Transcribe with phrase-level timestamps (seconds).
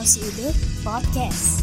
[0.00, 1.60] ISLCUB Podcast.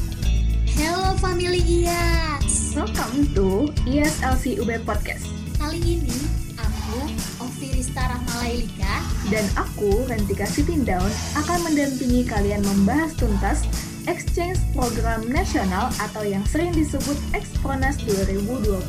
[0.78, 2.78] Hello family IAS.
[2.78, 5.26] Welcome to ISLC UB Podcast.
[5.58, 6.14] Kali ini
[6.62, 7.02] aku,
[7.42, 9.02] Ovirista Rahmalailika,
[9.34, 13.66] Dan aku, Rentika Sitindaun, akan mendampingi kalian membahas tuntas
[14.06, 18.86] Exchange Program Nasional atau yang sering disebut Expronas 2021.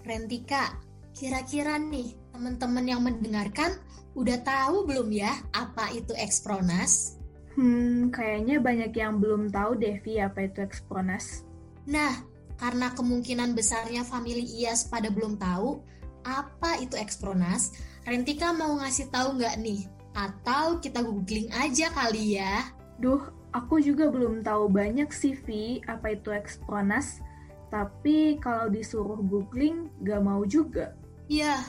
[0.00, 0.80] Rentika.
[1.12, 3.80] Kira-kira nih teman-teman yang mendengarkan
[4.12, 7.16] udah tahu belum ya apa itu Expronas?
[7.56, 11.48] Hmm, kayaknya banyak yang belum tahu Devi apa itu Expronas.
[11.88, 12.20] Nah,
[12.60, 15.80] karena kemungkinan besarnya family IAS pada belum tahu
[16.28, 17.72] apa itu Expronas,
[18.04, 19.88] Rentika mau ngasih tahu nggak nih?
[20.12, 22.68] Atau kita googling aja kali ya?
[23.00, 27.24] Duh, aku juga belum tahu banyak CV apa itu Expronas,
[27.72, 30.92] tapi kalau disuruh googling gak mau juga.
[31.26, 31.64] Ya,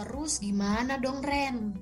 [0.00, 1.76] terus gimana dong Ren?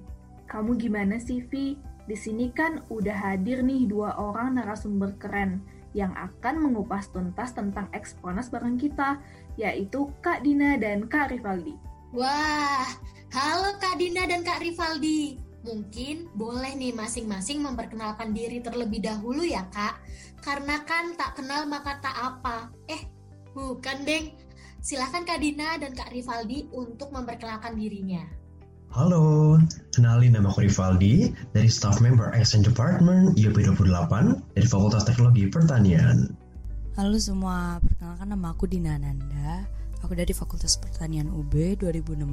[0.51, 1.79] Kamu gimana sih, Vi?
[2.11, 5.63] Di sini kan udah hadir nih dua orang narasumber keren
[5.95, 9.23] yang akan mengupas tuntas tentang Exponas bareng kita,
[9.55, 11.79] yaitu Kak Dina dan Kak Rivaldi.
[12.11, 12.91] Wah,
[13.31, 15.39] halo Kak Dina dan Kak Rivaldi.
[15.63, 20.01] Mungkin boleh nih masing-masing memperkenalkan diri terlebih dahulu ya Kak.
[20.43, 22.73] Karena kan tak kenal maka tak apa.
[22.89, 23.05] Eh,
[23.55, 24.48] bukan deng.
[24.89, 28.25] Silahkan Kak Dina dan Kak Rivaldi untuk memperkenalkan dirinya.
[28.89, 29.61] Halo,
[29.93, 33.85] kenalin nama aku Rivaldi dari staff member Exchange Department IOP 28
[34.57, 36.33] dari Fakultas Teknologi Pertanian.
[36.97, 39.69] Halo semua, perkenalkan nama aku Dina Nanda.
[40.01, 42.25] Aku dari Fakultas Pertanian UB 2016.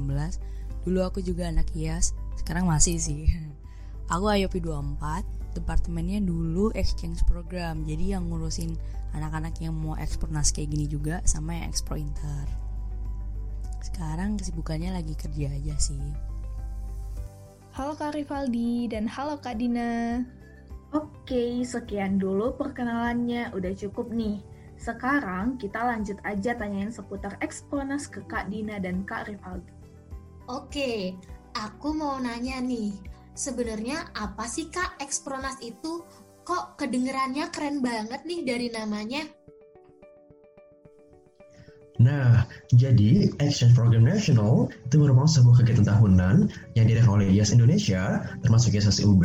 [0.88, 3.28] Dulu aku juga anak IAS, sekarang masih sih.
[4.16, 7.88] Aku IOP 24, departemennya dulu exchange program.
[7.88, 8.76] Jadi yang ngurusin
[9.16, 12.44] anak-anak yang mau ekspornas kayak gini juga sama yang ekspor inter.
[13.80, 16.04] Sekarang kesibukannya lagi kerja aja sih.
[17.72, 20.24] Halo Kak Rivaldi dan halo Kak Dina.
[20.96, 23.52] Oke, sekian dulu perkenalannya.
[23.52, 24.40] Udah cukup nih.
[24.76, 29.72] Sekarang kita lanjut aja tanyain seputar Exponas ke Kak Dina dan Kak Rivaldi.
[30.48, 31.16] Oke,
[31.56, 33.15] aku mau nanya nih.
[33.36, 36.00] Sebenarnya apa sih Kak Expronas itu?
[36.46, 39.28] Kok kedengerannya keren banget nih dari namanya?
[42.00, 48.24] Nah, jadi Exchange Program National itu merupakan sebuah kegiatan tahunan yang diadakan oleh IAS Indonesia,
[48.40, 49.24] termasuk IAS UB,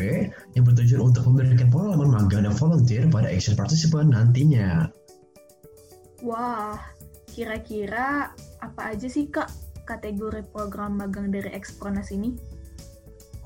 [0.55, 4.87] yang bertujuan untuk memberikan pengalaman magang dan volunteer pada exchange participant nantinya.
[6.23, 6.79] Wah,
[7.27, 9.51] kira-kira apa aja sih Kak
[9.83, 12.50] kategori program magang dari Exponas ini?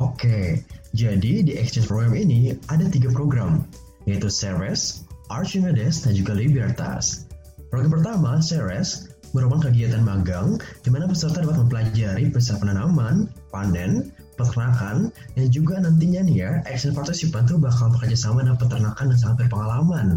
[0.04, 0.60] Oke,
[0.92, 3.64] jadi di exchange program ini ada tiga program,
[4.04, 7.32] yaitu Ceres, Archimedes, dan juga Libertas.
[7.72, 15.12] Program pertama, Ceres, merupakan kegiatan magang di mana peserta dapat mempelajari proses penanaman, panen, peternakan,
[15.36, 19.48] dan juga nantinya nih ya, exchange participant tuh bakal bekerja sama dengan peternakan dan sangat
[19.48, 20.08] berpengalaman.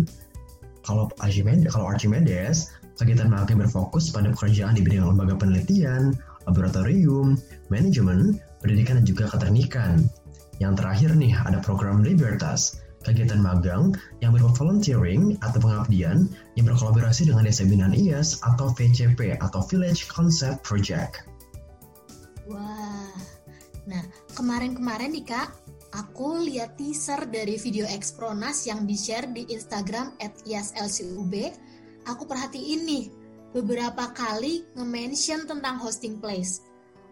[0.83, 7.36] Kalau Archimedes, kalau Archimedes, kegiatan magang berfokus pada pekerjaan di bidang lembaga penelitian, laboratorium,
[7.69, 10.09] manajemen, pendidikan dan juga keternikan.
[10.59, 16.26] Yang terakhir nih ada program Libertas, kegiatan magang yang berupa volunteering atau pengabdian
[16.59, 21.22] yang berkolaborasi dengan Desa Binaan IAS atau VCP atau Village Concept Project.
[22.50, 23.15] Wah,
[23.86, 24.03] nah
[24.34, 25.48] kemarin-kemarin nih kak,
[25.94, 31.54] aku lihat teaser dari video Expronas yang di-share di Instagram at IASLCUB.
[32.09, 33.04] Aku perhatiin nih,
[33.56, 36.64] beberapa kali nge-mention tentang hosting place.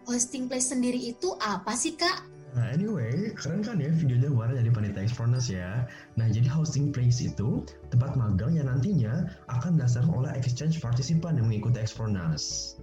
[0.07, 2.23] Hosting place sendiri itu apa sih kak?
[2.55, 5.85] Nah anyway, keren kan ya videonya kemarin dari Panitia Expronas ya.
[6.15, 7.61] Nah jadi hosting place itu
[7.91, 12.73] tempat magang yang nantinya akan dilaksanakan oleh exchange participant yang mengikuti Expronas.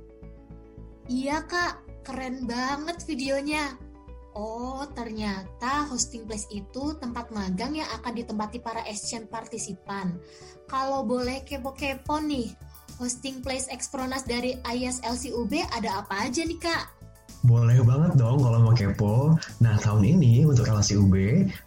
[1.08, 3.76] Iya kak, keren banget videonya.
[4.34, 10.18] Oh, ternyata hosting place itu tempat magang yang akan ditempati para exchange partisipan.
[10.66, 12.50] Kalau boleh kepo-kepo nih,
[13.04, 16.88] hosting place Expronas dari ISLCUB ada apa aja nih kak?
[17.44, 19.36] Boleh banget dong kalau mau kepo.
[19.60, 21.12] Nah, tahun ini untuk LCUB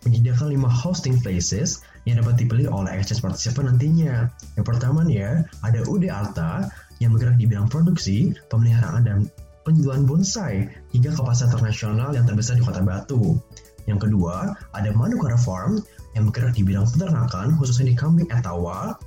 [0.01, 4.33] menyediakan 5 hosting places yang dapat dipilih oleh exchange participant nantinya.
[4.57, 5.31] Yang pertama nih ya,
[5.61, 6.65] ada UD Arta
[6.97, 9.29] yang bergerak di bidang produksi, pemeliharaan, dan
[9.61, 13.37] penjualan bonsai hingga ke pasar internasional yang terbesar di Kota Batu.
[13.85, 15.85] Yang kedua, ada Manukara Farm
[16.17, 18.97] yang bergerak di bidang peternakan khususnya di kambing etawa.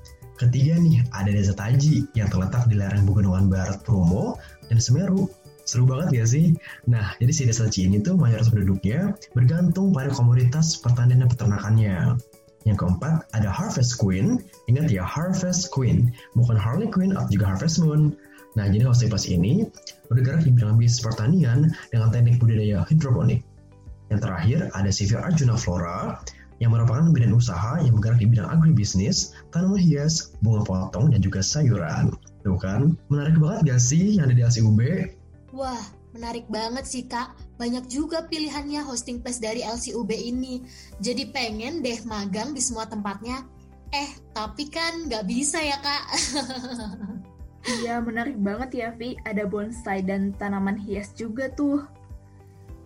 [0.41, 4.41] Ketiga nih, ada Desa Taji yang terletak di lereng Pegunungan Barat Promo
[4.73, 5.29] dan Semeru
[5.69, 6.57] Seru banget gak sih?
[6.91, 12.19] Nah, jadi si desa Ci ini tuh mayoritas penduduknya bergantung pada komoditas pertanian dan peternakannya.
[12.67, 14.43] Yang keempat, ada Harvest Queen.
[14.67, 16.11] Ingat ya, Harvest Queen.
[16.35, 18.19] Bukan Harley Quinn atau juga Harvest Moon.
[18.59, 19.71] Nah, jadi hosting plus ini
[20.11, 23.47] bergerak di bidang bisnis pertanian dengan teknik budidaya hidroponik.
[24.11, 26.19] Yang terakhir ada CV Arjuna Flora
[26.61, 31.41] yang merupakan badan usaha yang bergerak di bidang agribisnis, tanaman hias, bunga potong, dan juga
[31.41, 32.13] sayuran.
[32.45, 34.81] Tuh kan, menarik banget gak sih yang ada di LCUB?
[35.57, 35.81] Wah,
[36.13, 37.33] menarik banget sih kak.
[37.57, 40.61] Banyak juga pilihannya hosting place dari LCUB ini.
[41.01, 43.43] Jadi pengen deh magang di semua tempatnya.
[43.91, 46.05] Eh, tapi kan nggak bisa ya kak.
[47.61, 49.21] Iya, menarik banget ya, Vi.
[49.29, 51.85] Ada bonsai dan tanaman hias juga tuh.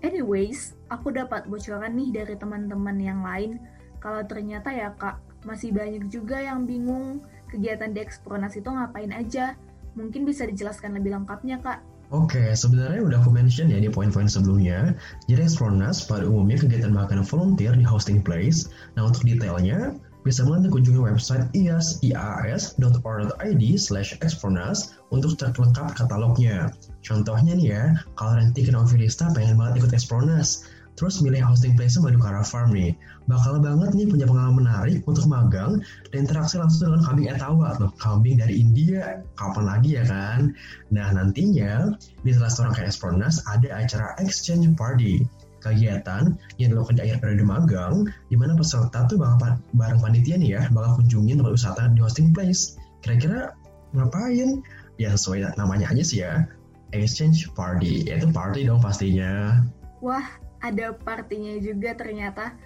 [0.03, 3.59] Anyways, aku dapat bocoran nih dari teman-teman yang lain.
[3.99, 7.21] Kalau ternyata ya kak, masih banyak juga yang bingung
[7.51, 9.59] kegiatan di Ekspronas itu ngapain aja.
[9.95, 11.83] Mungkin bisa dijelaskan lebih lengkapnya kak.
[12.13, 14.95] Oke, sebenarnya udah aku mention ya di poin-poin sebelumnya.
[15.27, 18.71] Jadi Ekspronas pada umumnya kegiatan makan volunteer di hosting place.
[18.95, 26.73] Nah untuk detailnya, bisa banget kunjungi website ias ias.org.id slash exfornas untuk cek lengkap katalognya.
[27.05, 27.85] Contohnya nih ya,
[28.17, 30.65] kalau Renti dan Virista pengen banget ikut Expronas,
[30.95, 32.95] terus milih hosting place Madukara Farm nih.
[33.27, 35.81] Bakal banget nih punya pengalaman menarik untuk magang
[36.13, 39.23] dan interaksi langsung dengan kambing etawa loh, kambing dari India.
[39.35, 40.53] Kapan lagi ya kan?
[40.93, 45.25] Nah nantinya di salah satu rangkaian Expronas ada acara exchange party
[45.65, 47.95] kegiatan yang dilakukan di akhir periode magang,
[48.29, 52.37] di mana peserta tuh bakal bareng panitia nih ya, bakal kunjungin tempat wisata di hosting
[52.37, 52.77] place.
[53.01, 53.57] Kira-kira
[53.97, 54.61] ngapain?
[55.01, 56.45] Ya sesuai namanya aja sih ya,
[56.93, 59.65] exchange party, yaitu party dong pastinya.
[60.05, 60.23] Wah,
[60.65, 62.57] ada partinya juga ternyata.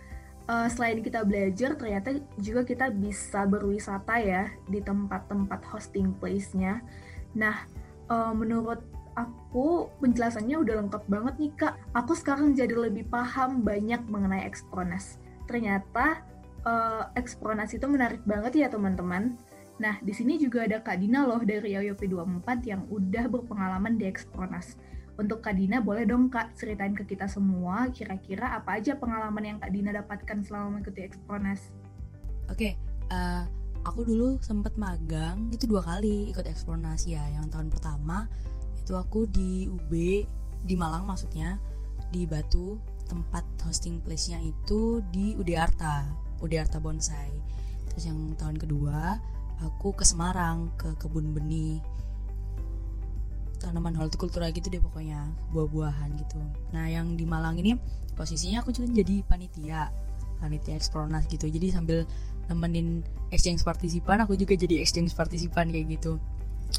[0.48, 6.80] Uh, selain kita belajar, ternyata juga kita bisa berwisata ya di tempat-tempat hosting place-nya.
[7.36, 7.68] Nah,
[8.08, 8.80] uh, menurut
[9.12, 11.74] aku penjelasannya udah lengkap banget nih kak.
[11.92, 15.20] Aku sekarang jadi lebih paham banyak mengenai Expronas.
[15.44, 16.24] Ternyata
[16.64, 19.34] uh, Expronas itu menarik banget ya teman-teman.
[19.78, 24.74] Nah, di sini juga ada Kak Dina loh dari YOP24 yang udah berpengalaman di Expronas.
[25.18, 29.58] Untuk Kak Dina, boleh dong Kak ceritain ke kita semua kira-kira apa aja pengalaman yang
[29.58, 31.74] Kak Dina dapatkan selama mengikuti Expronas?
[32.46, 32.72] Oke, okay,
[33.10, 33.42] uh,
[33.82, 37.26] aku dulu sempat magang itu dua kali ikut Expronas ya.
[37.34, 38.30] Yang tahun pertama
[38.78, 39.92] itu aku di UB
[40.64, 41.58] di Malang maksudnya
[42.08, 46.08] di Batu tempat hosting place-nya itu di UD Arta
[46.40, 47.32] UD Arta Bonsai
[47.92, 49.18] terus yang tahun kedua
[49.64, 51.82] aku ke Semarang ke kebun benih
[53.58, 56.38] tanaman hortikultura gitu deh pokoknya buah-buahan gitu.
[56.70, 57.74] Nah yang di Malang ini
[58.14, 59.90] posisinya aku juga jadi panitia
[60.38, 61.50] panitia ekspronas gitu.
[61.50, 62.06] Jadi sambil
[62.48, 63.02] nemenin
[63.34, 66.16] exchange partisipan aku juga jadi exchange partisipan kayak gitu.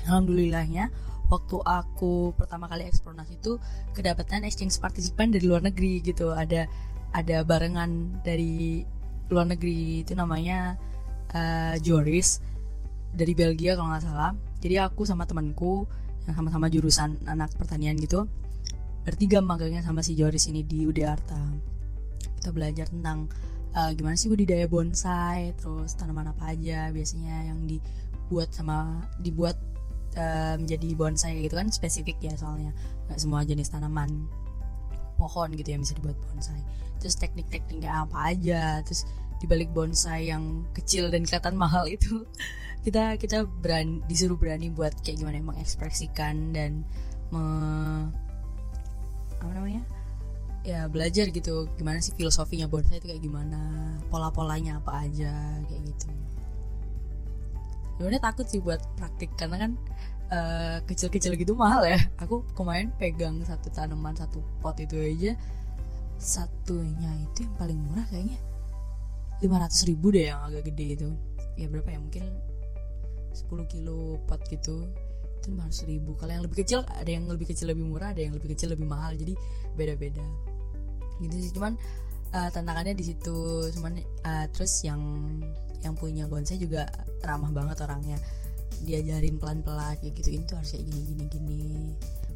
[0.07, 0.89] Alhamdulillahnya
[1.29, 3.61] waktu aku pertama kali eksplorasi itu
[3.93, 6.33] kedapatan exchange partisipan dari luar negeri gitu.
[6.33, 6.65] Ada
[7.13, 8.85] ada barengan dari
[9.29, 10.77] luar negeri itu namanya
[11.33, 12.41] uh, Joris
[13.13, 14.33] dari Belgia kalau nggak salah.
[14.59, 15.85] Jadi aku sama temanku
[16.33, 18.25] sama-sama jurusan anak pertanian gitu.
[19.03, 21.39] Bertiga magangnya sama si Joris ini di UD Arta
[22.39, 23.27] kita belajar tentang
[23.75, 29.59] uh, gimana sih budidaya bonsai terus tanaman apa aja biasanya yang dibuat sama dibuat
[30.15, 32.71] uh, menjadi bonsai gitu kan spesifik ya soalnya.
[33.11, 34.25] Nggak semua jenis tanaman
[35.19, 36.63] pohon gitu yang bisa dibuat bonsai.
[37.03, 39.03] Terus teknik-tekniknya apa aja terus
[39.39, 42.23] dibalik bonsai yang kecil dan kelihatan mahal itu
[42.79, 46.87] kita kita berani disuruh berani buat kayak gimana mengekspresikan dan
[47.29, 47.43] me,
[49.39, 49.83] apa namanya?
[50.63, 53.59] Ya belajar gitu gimana sih filosofinya bonsai itu kayak gimana
[54.07, 56.09] pola-polanya apa aja kayak gitu.
[57.95, 59.71] Sebenarnya takut sih buat praktik karena kan
[60.31, 61.99] eh, kecil-kecil gitu mahal ya.
[62.23, 65.35] Aku kemarin pegang satu tanaman satu pot itu aja
[66.19, 68.35] satunya itu yang paling murah kayaknya
[69.39, 71.09] 500 ribu deh yang agak gede itu.
[71.55, 71.99] Ya berapa ya?
[71.99, 72.23] Mungkin
[73.33, 74.85] 10 kilo pot gitu
[75.39, 78.35] itu 500 ribu kalau yang lebih kecil ada yang lebih kecil lebih murah ada yang
[78.35, 79.15] lebih kecil lebih mahal.
[79.15, 79.33] Jadi
[79.79, 80.25] beda-beda.
[81.23, 81.51] Gitu sih.
[81.55, 81.79] Cuman
[82.35, 83.71] uh, tantangannya di situ.
[83.79, 84.99] Cuman uh, terus yang
[85.79, 86.91] yang punya bonsai juga
[87.23, 88.19] ramah banget orangnya.
[88.83, 91.63] Diajarin pelan-pelan kayak gitu itu harus kayak gini gini gini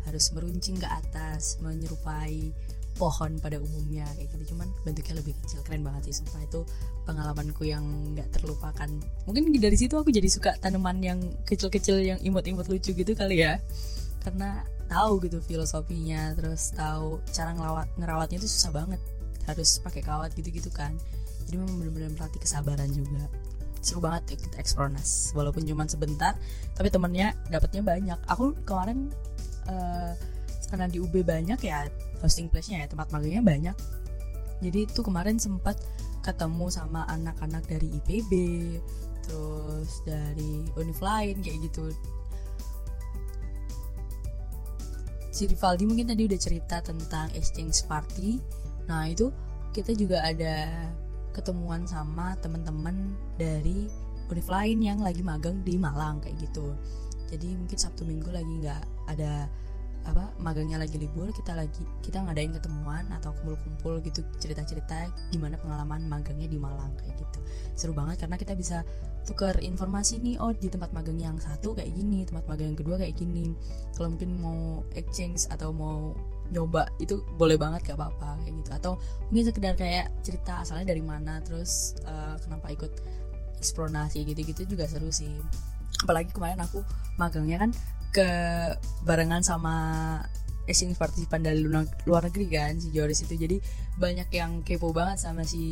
[0.03, 2.51] harus meruncing ke atas menyerupai
[2.97, 4.55] pohon pada umumnya kayak gitu.
[4.55, 5.59] Cuman bentuknya lebih kecil.
[5.65, 6.41] Keren banget sih sumpah.
[6.45, 6.61] Itu
[7.03, 7.83] pengalamanku yang
[8.13, 8.89] nggak terlupakan.
[9.25, 13.57] Mungkin dari situ aku jadi suka tanaman yang kecil-kecil yang imut-imut lucu gitu kali ya.
[14.23, 19.01] Karena tahu gitu filosofinya terus tahu cara ngelawat ngerawatnya itu susah banget.
[19.49, 20.95] Harus pakai kawat gitu-gitu kan.
[21.49, 23.27] Jadi memang benar-benar melatih kesabaran juga.
[23.83, 26.39] Seru banget ya kita eksplornas walaupun cuma sebentar
[26.71, 28.19] tapi temennya dapatnya banyak.
[28.31, 29.11] Aku kemarin
[29.67, 30.15] uh,
[30.73, 31.85] karena di UB banyak ya
[32.25, 33.77] hosting place-nya ya tempat magangnya banyak.
[34.65, 35.77] Jadi itu kemarin sempat
[36.25, 38.31] ketemu sama anak-anak dari IPB
[39.21, 41.93] terus dari univ lain kayak gitu.
[45.29, 48.41] Si Rivaldi mungkin tadi udah cerita tentang exchange party.
[48.89, 49.29] Nah itu
[49.77, 50.89] kita juga ada
[51.37, 53.85] ketemuan sama teman-teman dari
[54.25, 56.73] univ lain yang lagi magang di Malang kayak gitu.
[57.29, 59.45] Jadi mungkin Sabtu Minggu lagi nggak ada
[60.03, 66.03] apa magangnya lagi libur kita lagi kita ngadain ketemuan atau kumpul-kumpul gitu cerita-cerita gimana pengalaman
[66.11, 67.39] magangnya di Malang kayak gitu.
[67.79, 68.83] Seru banget karena kita bisa
[69.23, 72.95] tukar informasi nih oh di tempat magang yang satu kayak gini tempat magang yang kedua
[72.99, 73.55] kayak gini.
[73.95, 76.11] Kalau mungkin mau exchange atau mau
[76.51, 78.69] nyoba itu boleh banget gak apa-apa kayak gitu.
[78.75, 78.91] Atau
[79.31, 82.91] mungkin sekedar kayak cerita asalnya dari mana terus uh, kenapa ikut
[83.63, 85.31] eksplorasi gitu-gitu juga seru sih.
[86.03, 86.83] Apalagi kemarin aku
[87.15, 87.71] magangnya kan
[88.13, 88.29] ke
[89.03, 89.75] barengan sama
[90.63, 91.59] exchange partisipan dari
[92.07, 93.35] luar negeri kan si Joris itu.
[93.35, 93.57] Jadi
[93.99, 95.63] banyak yang kepo banget sama si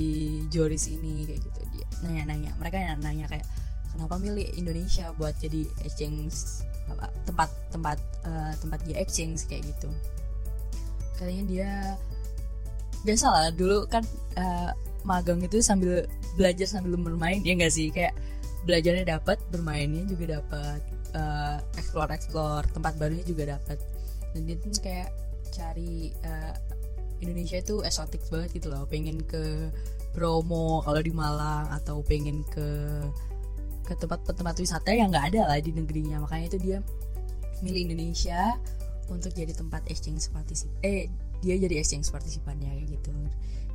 [0.52, 1.60] Joris ini kayak gitu.
[1.78, 3.46] Dia nanya-nanya mereka nanya kayak
[3.94, 6.66] kenapa milih Indonesia buat jadi exchange
[7.24, 9.48] tempat tempat uh, tempat dia exchange?
[9.48, 9.90] Kayak gitu.
[11.16, 11.70] Katanya dia
[13.02, 14.04] biasa lah dulu kan
[14.36, 14.76] uh,
[15.08, 16.06] magang itu sambil
[16.36, 17.94] belajar sambil bermain ya enggak sih?
[17.94, 18.18] Kayak
[18.66, 20.82] belajarnya dapat bermainnya juga dapat
[21.18, 23.78] uh, explore explore tempat barunya juga dapat.
[24.32, 25.10] Dan dia tuh kayak
[25.52, 26.56] cari uh,
[27.22, 28.88] Indonesia itu esotik banget gitu loh.
[28.88, 29.70] Pengen ke
[30.12, 32.68] Bromo kalau di Malang atau pengen ke
[33.88, 36.24] ke tempat-tempat wisata yang nggak ada lah di negerinya.
[36.24, 36.78] Makanya itu dia
[37.62, 38.58] milih Indonesia
[39.12, 41.12] untuk jadi tempat exchange partisip eh
[41.44, 43.12] dia jadi exchange partisipannya gitu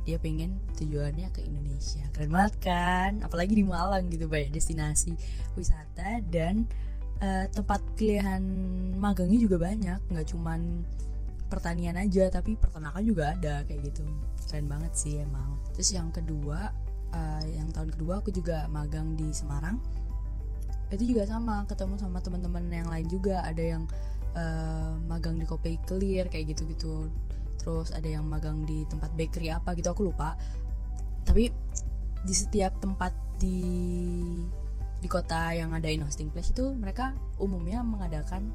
[0.07, 2.07] dia pengen tujuannya ke Indonesia.
[2.15, 3.11] Keren banget kan?
[3.27, 5.11] Apalagi di Malang gitu banyak destinasi
[5.59, 6.63] wisata dan
[7.19, 8.39] uh, tempat pilihan
[8.95, 9.99] magangnya juga banyak.
[10.07, 10.87] Nggak cuman
[11.51, 14.07] pertanian aja tapi peternakan juga ada kayak gitu.
[14.47, 15.59] Keren banget sih emang.
[15.75, 16.71] Terus yang kedua
[17.11, 19.75] uh, yang tahun kedua aku juga magang di Semarang.
[20.87, 23.43] Itu juga sama ketemu sama teman-teman yang lain juga.
[23.43, 23.83] Ada yang
[24.39, 27.11] uh, magang di Kopi Clear kayak gitu-gitu
[27.57, 30.37] terus ada yang magang di tempat bakery apa gitu aku lupa.
[31.27, 31.51] Tapi
[32.23, 33.61] di setiap tempat di
[34.97, 38.49] di kota yang ngadain hosting place itu mereka umumnya mengadakan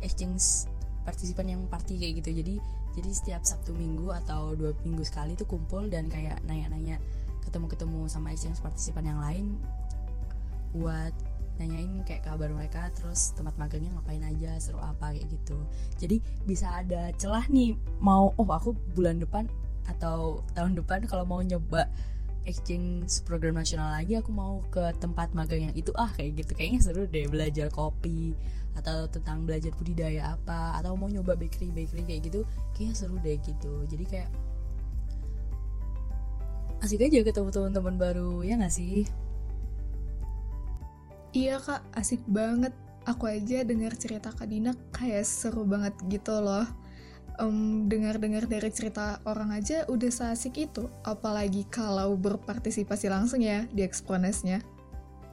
[0.00, 0.70] exchange
[1.04, 2.30] partisipan yang party kayak gitu.
[2.40, 2.54] Jadi
[2.96, 6.98] jadi setiap sabtu minggu atau dua minggu sekali itu kumpul dan kayak nanya-nanya
[7.46, 9.56] ketemu-ketemu sama exchange partisipan yang lain
[10.76, 11.14] buat
[11.58, 15.58] nanyain kayak kabar mereka terus tempat magangnya ngapain aja seru apa kayak gitu.
[15.98, 19.50] Jadi bisa ada celah nih mau oh aku bulan depan
[19.90, 21.90] atau tahun depan kalau mau nyoba
[22.48, 26.54] exchange program nasional lagi aku mau ke tempat magang yang itu ah kayak gitu.
[26.54, 28.32] Kayaknya seru deh belajar kopi
[28.78, 32.40] atau tentang belajar budidaya apa atau mau nyoba bakery bakery kayak gitu
[32.72, 33.84] kayaknya seru deh gitu.
[33.90, 34.30] Jadi kayak
[36.78, 39.02] asik aja ketemu teman-teman baru ya nggak sih
[41.32, 42.72] iya kak asik banget
[43.04, 46.68] aku aja dengar cerita kak Dina kayak seru banget gitu loh
[47.40, 53.86] um, dengar-dengar dari cerita orang aja udah seasik itu, apalagi kalau berpartisipasi langsung ya di
[53.86, 54.60] Exponesnya.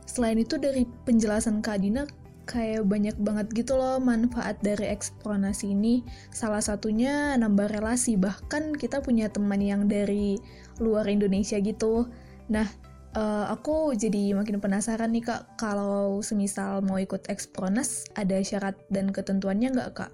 [0.06, 2.06] Selain itu dari penjelasan Kak Dina,
[2.46, 6.06] kayak banyak banget gitu loh manfaat dari Exponas ini.
[6.30, 10.38] Salah satunya nambah relasi, bahkan kita punya teman yang dari
[10.78, 12.06] luar Indonesia gitu.
[12.54, 12.70] Nah,
[13.16, 19.10] uh, aku jadi makin penasaran nih kak, kalau semisal mau ikut Exponas, ada syarat dan
[19.10, 20.12] ketentuannya nggak kak?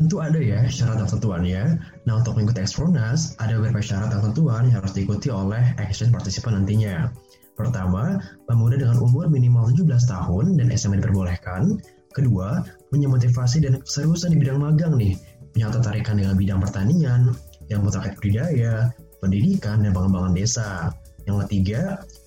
[0.00, 1.62] Tentu ada ya syarat dan ketentuannya.
[2.08, 6.56] Nah untuk mengikuti Expronas, ada beberapa syarat dan ketentuan yang harus diikuti oleh exchange partisipan
[6.56, 7.12] nantinya.
[7.52, 8.16] Pertama,
[8.48, 11.76] pemuda dengan umur minimal 17 tahun dan SMA diperbolehkan.
[12.16, 15.20] Kedua, punya motivasi dan keseriusan di bidang magang nih,
[15.52, 17.20] punya ketertarikan dengan bidang pertanian,
[17.68, 18.88] yang terkait budidaya,
[19.20, 20.90] pendidikan, dan pengembangan desa.
[21.28, 21.80] Yang ketiga,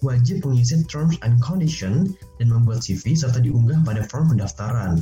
[0.05, 5.01] wajib mengisi terms and condition dan membuat CV serta diunggah pada form pendaftaran.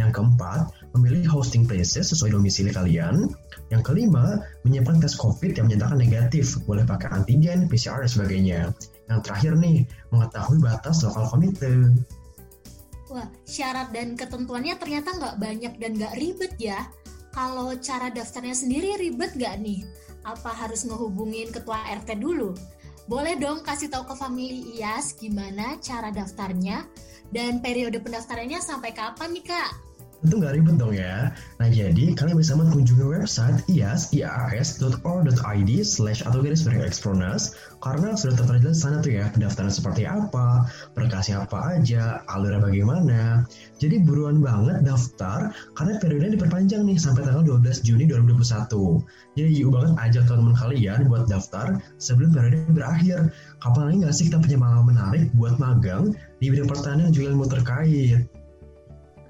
[0.00, 3.28] Yang keempat, memilih hosting places sesuai domisili kalian.
[3.68, 8.60] Yang kelima, menyiapkan tes COVID yang menyatakan negatif, boleh pakai antigen, PCR, dan sebagainya.
[9.12, 11.92] Yang terakhir nih, mengetahui batas lokal komite.
[13.10, 16.86] Wah, syarat dan ketentuannya ternyata nggak banyak dan nggak ribet ya.
[17.34, 19.82] Kalau cara daftarnya sendiri ribet nggak nih?
[20.22, 22.54] Apa harus ngehubungin ketua RT dulu?
[23.10, 26.86] Boleh dong kasih tahu ke family IAS gimana cara daftarnya
[27.34, 29.89] dan periode pendaftarannya sampai kapan nih kak?
[30.20, 31.32] Tentu nggak ribet dong ya.
[31.56, 38.36] Nah jadi kalian bisa mengunjungi website ias ias.or.id slash atau garis miring expronas karena sudah
[38.36, 43.48] tertera jelas sana tuh ya pendaftaran seperti apa, berkasnya apa aja, alurnya bagaimana.
[43.80, 49.00] Jadi buruan banget daftar karena periodenya diperpanjang nih sampai tanggal 12 Juni 2021.
[49.40, 53.32] Jadi yuk banget ajak teman-teman kalian buat daftar sebelum periode berakhir.
[53.64, 56.12] Kapan lagi nggak sih kita punya malam menarik buat magang
[56.44, 58.39] di bidang pertanian juga ilmu terkait?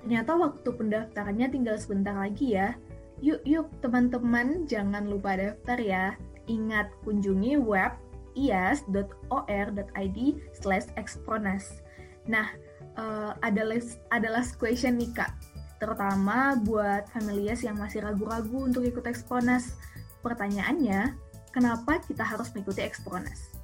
[0.00, 2.74] Ternyata waktu pendaftarannya tinggal sebentar lagi ya.
[3.20, 6.16] Yuk, yuk teman-teman, jangan lupa daftar ya.
[6.48, 7.92] Ingat, kunjungi web
[8.32, 10.18] ias.or.id
[10.56, 11.84] slash expronas.
[12.24, 12.48] Nah,
[12.96, 15.36] uh, ada, last, ada last question nih Kak,
[15.82, 19.76] terutama buat familias yang masih ragu-ragu untuk ikut Exponas.
[20.24, 21.16] Pertanyaannya,
[21.52, 23.59] kenapa kita harus mengikuti Exponas?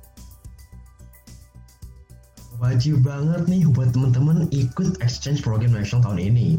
[2.57, 6.57] Wajib banget nih buat teman-teman ikut exchange program nasional tahun ini.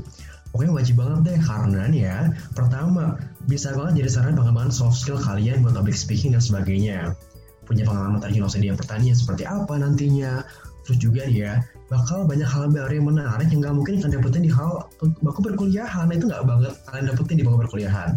[0.53, 2.17] Pokoknya wajib banget deh karena nih ya,
[2.53, 3.17] pertama
[3.49, 7.17] bisa banget jadi saran pengembangan soft skill kalian buat public speaking dan sebagainya.
[7.65, 10.45] Punya pengalaman terjun langsung di pertanian seperti apa nantinya.
[10.85, 11.53] Terus juga nih ya,
[11.89, 16.13] bakal banyak hal baru yang menarik yang gak mungkin kalian dapetin di hal baku perkuliahan.
[16.13, 18.09] Itu gak banget kalian dapetin di baku perkuliahan.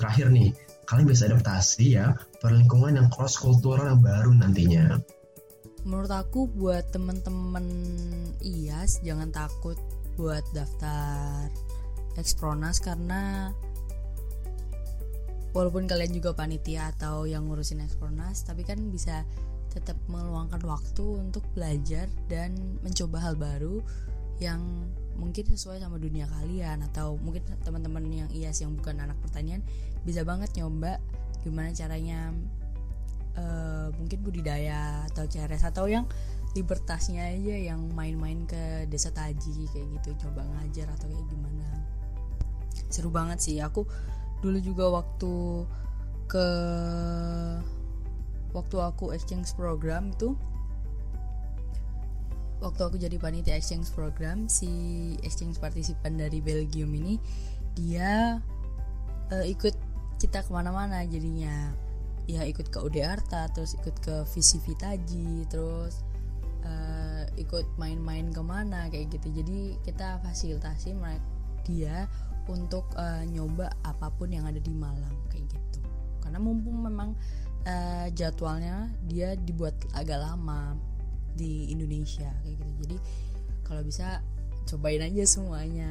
[0.00, 0.56] Terakhir nih,
[0.88, 4.98] kalian bisa adaptasi ya perlingkungan yang cross kultural yang baru nantinya
[5.84, 7.66] menurut aku buat temen-temen
[8.44, 9.76] IAS jangan takut
[10.20, 11.48] buat daftar
[12.18, 13.54] Expronas karena
[15.56, 19.24] walaupun kalian juga panitia atau yang ngurusin Expronas tapi kan bisa
[19.70, 23.80] tetap meluangkan waktu untuk belajar dan mencoba hal baru
[24.42, 24.60] yang
[25.20, 29.60] mungkin sesuai sama dunia kalian atau mungkin teman-teman yang IAS yang bukan anak pertanian
[30.02, 30.96] bisa banget nyoba
[31.44, 32.32] gimana caranya
[33.38, 36.06] uh, mungkin budidaya atau ceres atau yang
[36.54, 41.66] libertasnya aja yang main-main ke desa Taji kayak gitu coba ngajar atau kayak gimana.
[42.90, 43.62] Seru banget sih.
[43.62, 43.86] Aku
[44.42, 45.62] dulu juga waktu
[46.26, 46.46] ke
[48.50, 50.34] waktu aku exchange program itu
[52.60, 54.70] waktu aku jadi panitia exchange program si
[55.24, 57.16] exchange partisipan dari Belgium ini
[57.72, 58.38] dia
[59.32, 59.72] uh, ikut
[60.20, 61.72] kita ke mana-mana jadinya
[62.30, 66.06] ya ikut ke UD Arta terus ikut ke Visi Vitaji terus
[66.62, 69.42] uh, ikut main-main ke mana kayak gitu.
[69.42, 71.26] Jadi kita fasilitasi mereka
[71.66, 72.08] dia
[72.48, 75.80] untuk uh, nyoba apa pun yang ada di Malang kayak gitu.
[76.24, 77.14] Karena mumpung memang
[77.66, 80.74] uh, jadwalnya dia dibuat agak lama
[81.34, 82.72] di Indonesia kayak gitu.
[82.86, 82.96] Jadi
[83.66, 84.22] kalau bisa
[84.66, 85.90] cobain aja semuanya.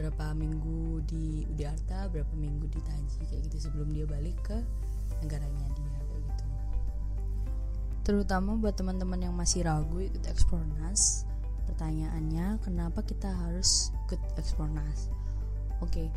[0.00, 4.56] Berapa minggu di UD Arta berapa minggu di Taji kayak gitu sebelum dia balik ke
[5.24, 6.44] negaranya dia kayak gitu.
[8.04, 11.28] Terutama buat teman-teman yang masih ragu ikut Expornas
[11.70, 15.06] pertanyaannya kenapa kita harus ikut Expornas
[15.80, 16.08] oke okay,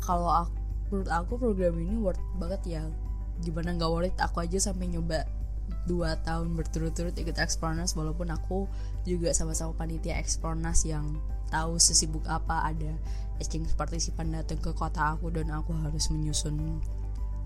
[0.00, 2.82] kalau aku menurut aku program ini worth banget ya.
[3.42, 5.26] Gimana nggak worth it aku aja sampai nyoba
[5.88, 8.68] dua tahun berturut-turut ikut Expornas walaupun aku
[9.08, 12.92] juga sama-sama panitia Expornas yang tahu sesibuk apa ada
[13.40, 16.80] exchange partisipan datang ke kota aku dan aku harus menyusun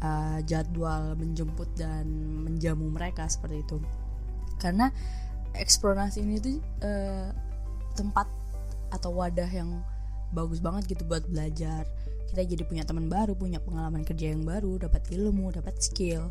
[0.02, 2.06] uh, jadwal menjemput dan
[2.44, 3.78] menjamu mereka seperti itu.
[4.58, 4.90] Karena
[5.54, 7.30] eksplorasi ini tuh uh,
[7.94, 8.26] tempat
[8.94, 9.82] atau wadah yang
[10.32, 11.88] bagus banget gitu buat belajar.
[12.28, 16.28] Kita jadi punya teman baru punya pengalaman kerja yang baru dapat ilmu dapat skill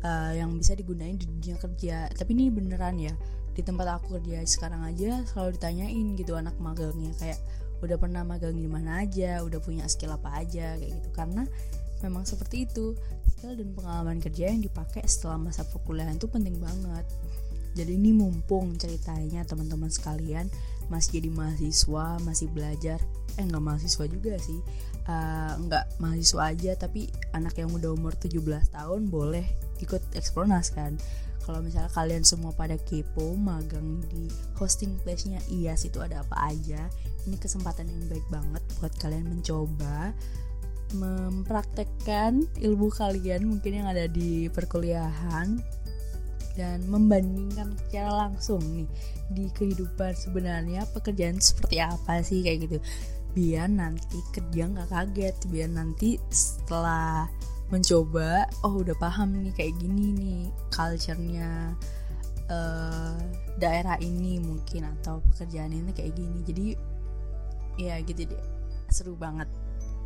[0.00, 2.08] uh, yang bisa digunain di dunia kerja.
[2.12, 3.12] Tapi ini beneran ya
[3.54, 7.38] di tempat aku kerja sekarang aja selalu ditanyain gitu anak magangnya kayak
[7.84, 9.44] udah pernah magang di mana aja?
[9.44, 10.80] Udah punya skill apa aja?
[10.80, 11.08] Kayak gitu.
[11.12, 11.44] Karena
[12.04, 12.92] memang seperti itu.
[13.44, 17.04] Skill dan pengalaman kerja yang dipakai setelah masa perkuliahan itu penting banget.
[17.74, 20.46] Jadi ini mumpung ceritanya teman-teman sekalian
[20.86, 23.02] masih jadi mahasiswa masih belajar.
[23.34, 24.60] Eh nggak mahasiswa juga sih.
[25.04, 25.60] Uh,
[26.00, 28.40] mahasiswa aja tapi anak yang udah umur 17
[28.72, 29.44] tahun boleh
[29.82, 30.96] ikut ekspronas kan.
[31.44, 36.88] Kalau misalnya kalian semua pada kepo magang di hosting place-nya IAS itu ada apa aja.
[37.28, 40.16] Ini kesempatan yang baik banget buat kalian mencoba
[40.94, 45.58] mempraktekkan ilmu kalian mungkin yang ada di perkuliahan
[46.54, 48.86] dan membandingkan secara langsung nih
[49.34, 52.78] di kehidupan sebenarnya pekerjaan seperti apa sih kayak gitu.
[53.34, 57.26] Biar nanti kerja nggak kaget biar nanti setelah
[57.74, 61.74] mencoba oh udah paham nih kayak gini nih culture-nya
[62.46, 63.18] uh,
[63.58, 66.38] daerah ini mungkin atau pekerjaan ini kayak gini.
[66.46, 66.66] Jadi
[67.82, 68.44] ya gitu deh
[68.94, 69.50] seru banget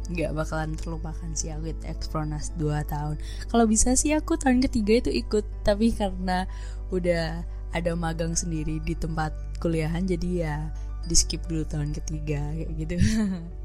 [0.09, 3.17] nggak bakalan terlupakan sih aku ikut Expronas 2 tahun.
[3.49, 6.49] Kalau bisa sih aku tahun ketiga itu ikut tapi karena
[6.89, 7.45] udah
[7.77, 10.57] ada magang sendiri di tempat kuliahan jadi ya
[11.05, 12.97] di skip dulu tahun ketiga kayak gitu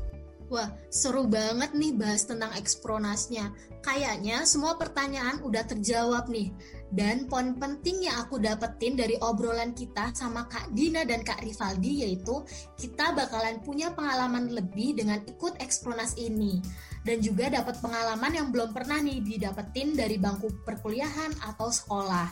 [0.53, 3.49] Wah, seru banget nih bahas tentang ekspronasnya.
[3.81, 6.53] Kayaknya semua pertanyaan udah terjawab nih.
[6.93, 12.05] Dan poin penting yang aku dapetin dari obrolan kita sama Kak Dina dan Kak Rivaldi
[12.05, 12.45] yaitu
[12.77, 16.61] kita bakalan punya pengalaman lebih dengan ikut ekspronas ini.
[17.01, 22.29] Dan juga dapat pengalaman yang belum pernah nih didapetin dari bangku perkuliahan atau sekolah.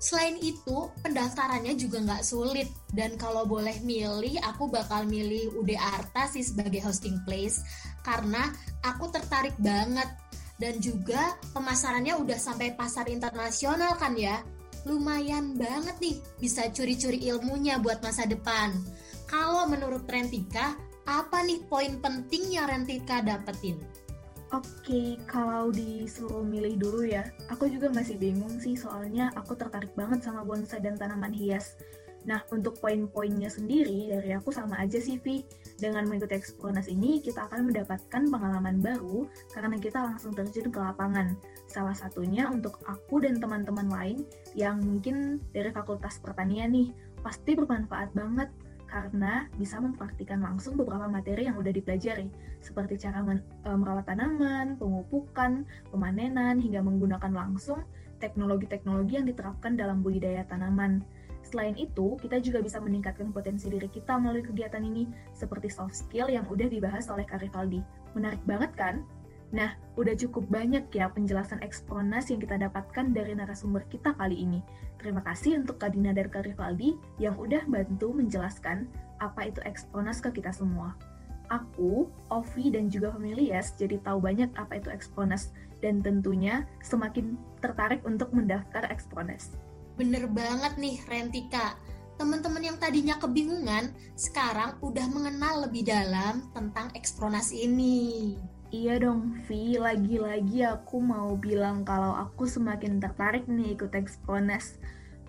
[0.00, 2.72] Selain itu, pendaftarannya juga nggak sulit.
[2.88, 7.60] Dan kalau boleh milih, aku bakal milih UD Arta sih sebagai hosting place.
[8.00, 8.48] Karena
[8.80, 10.08] aku tertarik banget
[10.60, 14.44] Dan juga pemasarannya udah sampai pasar internasional kan ya.
[14.84, 18.76] Lumayan banget nih bisa curi-curi ilmunya buat masa depan.
[19.24, 20.76] Kalau menurut Rentika,
[21.08, 23.80] apa nih poin penting yang Rentika dapetin?
[24.50, 30.26] Oke, kalau disuruh milih dulu ya, aku juga masih bingung sih soalnya aku tertarik banget
[30.26, 31.78] sama bonsai dan tanaman hias.
[32.26, 35.46] Nah, untuk poin-poinnya sendiri dari aku sama aja sih, Vi.
[35.78, 41.32] Dengan mengikuti Ekspronas ini, kita akan mendapatkan pengalaman baru karena kita langsung terjun ke lapangan.
[41.70, 44.18] Salah satunya untuk aku dan teman-teman lain
[44.58, 46.92] yang mungkin dari Fakultas Pertanian nih,
[47.24, 48.50] pasti bermanfaat banget
[48.90, 52.26] karena bisa mempraktikkan langsung beberapa materi yang udah dipelajari,
[52.58, 55.62] seperti cara men, e, merawat tanaman, pemupukan,
[55.94, 57.86] pemanenan, hingga menggunakan langsung
[58.18, 61.06] teknologi-teknologi yang diterapkan dalam budidaya tanaman.
[61.46, 66.28] Selain itu, kita juga bisa meningkatkan potensi diri kita melalui kegiatan ini, seperti soft skill
[66.28, 67.80] yang udah dibahas oleh Kak Rivaldi.
[68.12, 69.06] Menarik banget kan?
[69.50, 74.62] Nah, udah cukup banyak ya penjelasan eksponas yang kita dapatkan dari narasumber kita kali ini.
[75.02, 78.86] Terima kasih untuk Kak Dina dan Kak Rivaldi yang udah bantu menjelaskan
[79.18, 80.94] apa itu eksponas ke kita semua.
[81.50, 85.50] Aku, Ovi, dan juga Familias jadi tahu banyak apa itu eksponas
[85.82, 89.58] dan tentunya semakin tertarik untuk mendaftar eksponas.
[89.98, 91.74] Bener banget nih Rentika,
[92.20, 98.38] teman-teman yang tadinya kebingungan sekarang udah mengenal lebih dalam tentang ekspronas ini.
[98.70, 99.74] Iya dong, Vi.
[99.82, 104.78] Lagi-lagi aku mau bilang kalau aku semakin tertarik nih ikut Expones.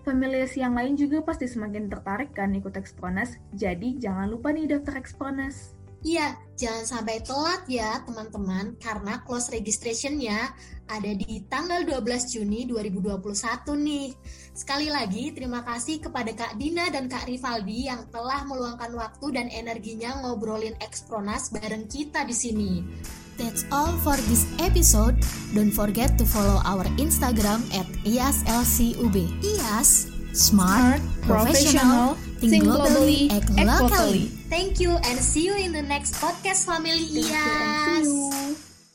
[0.06, 3.42] Familias yang lain juga pasti semakin tertarik kan ikut Expones.
[3.50, 5.74] Jadi jangan lupa nih daftar Expones.
[6.06, 10.50] Iya, jangan sampai telat ya teman-teman karena close registrationnya
[10.86, 13.22] ada di tanggal 12 Juni 2021
[13.74, 14.10] nih.
[14.54, 19.46] Sekali lagi terima kasih kepada Kak Dina dan Kak Rivaldi yang telah meluangkan waktu dan
[19.50, 22.72] energinya ngobrolin Expronas bareng kita di sini.
[23.36, 25.18] That's all for this episode.
[25.54, 29.16] Don't forget to follow our Instagram at IASLCUB.
[29.42, 34.28] IAS, smart, professional, think globally, act locally.
[34.48, 38.04] Thank you and see you in the next podcast family Thank IAS.
[38.04, 38.71] you.